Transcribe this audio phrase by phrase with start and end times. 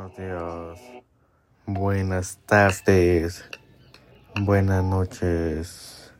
[0.00, 1.02] Buenos días,
[1.66, 3.44] buenas tardes,
[4.34, 6.14] buenas noches.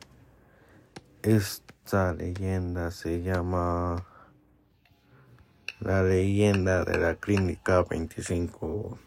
[1.23, 4.05] Esta leyenda se llama
[5.79, 8.99] La leyenda de la Clínica 25.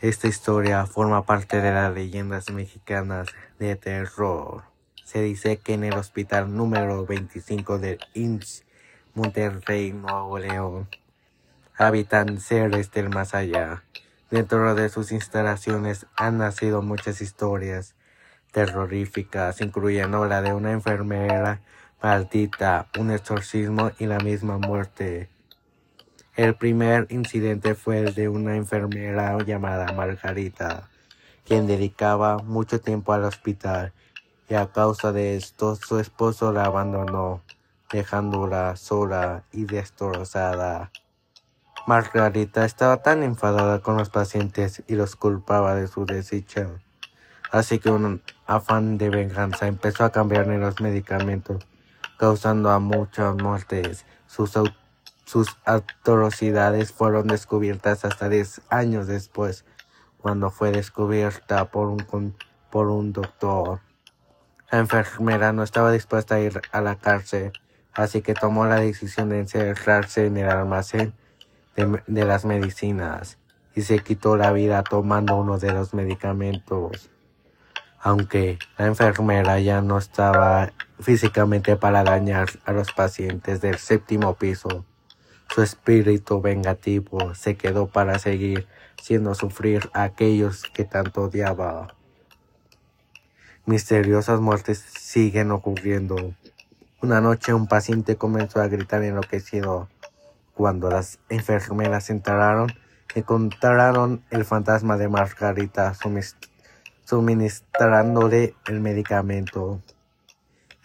[0.00, 3.26] Esta historia forma parte de las leyendas mexicanas
[3.58, 4.62] de terror.
[5.04, 8.64] Se dice que en el hospital número 25 del INS
[9.14, 10.88] Monterrey, Nuevo León,
[11.76, 13.82] habitan seres del más allá.
[14.30, 17.94] Dentro de sus instalaciones han nacido muchas historias
[18.50, 21.60] terroríficas, incluyendo la de una enfermera
[22.02, 25.28] maldita, un exorcismo y la misma muerte.
[26.34, 30.88] El primer incidente fue el de una enfermera llamada Margarita,
[31.44, 33.92] quien dedicaba mucho tiempo al hospital
[34.48, 37.42] y a causa de esto su esposo la abandonó,
[37.90, 40.90] dejándola sola y destrozada.
[41.86, 46.66] Margarita estaba tan enfadada con los pacientes y los culpaba de su desdicha.
[47.52, 51.64] Así que un afán de venganza empezó a cambiarle los medicamentos,
[52.18, 54.04] causando a muchas muertes.
[54.26, 54.54] Sus,
[55.24, 59.64] sus atrocidades fueron descubiertas hasta 10 años después,
[60.18, 62.34] cuando fue descubierta por un,
[62.68, 63.78] por un doctor.
[64.72, 67.52] La enfermera no estaba dispuesta a ir a la cárcel,
[67.94, 71.14] así que tomó la decisión de encerrarse en el almacén
[71.76, 73.38] de, las medicinas
[73.74, 77.10] y se quitó la vida tomando uno de los medicamentos.
[78.00, 84.84] Aunque la enfermera ya no estaba físicamente para dañar a los pacientes del séptimo piso,
[85.54, 88.66] su espíritu vengativo se quedó para seguir
[89.02, 91.94] siendo sufrir a aquellos que tanto odiaba.
[93.66, 96.34] Misteriosas muertes siguen ocurriendo.
[97.02, 99.88] Una noche un paciente comenzó a gritar enloquecido
[100.56, 102.72] cuando las enfermeras se enteraron,
[103.14, 105.92] encontraron el fantasma de Margarita
[107.04, 109.82] suministrándole el medicamento.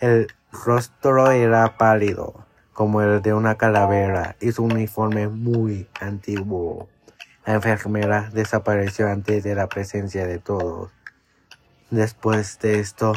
[0.01, 6.89] El rostro era pálido, como el de una calavera, y su uniforme muy antiguo.
[7.45, 10.91] La enfermera desapareció antes de la presencia de todos.
[11.89, 13.13] Después de esto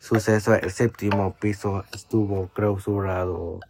[0.00, 3.60] suceso, el séptimo piso estuvo clausurado.